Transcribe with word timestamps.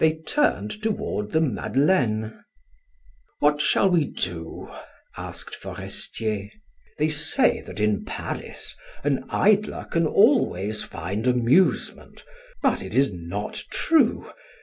They 0.00 0.16
turned 0.18 0.82
toward 0.82 1.32
the 1.32 1.40
Madeleine. 1.40 2.44
"What 3.38 3.58
shall 3.62 3.88
we 3.88 4.04
do?" 4.04 4.70
asked 5.16 5.54
Forestier. 5.56 6.50
"They 6.98 7.08
say 7.08 7.62
that 7.62 7.80
in 7.80 8.04
Paris 8.04 8.76
an 9.02 9.24
idler 9.30 9.86
can 9.90 10.06
always 10.06 10.84
find 10.84 11.26
amusement, 11.26 12.22
but 12.62 12.82
it 12.82 12.94
is 12.94 13.10
not 13.14 13.54
true. 13.70 14.30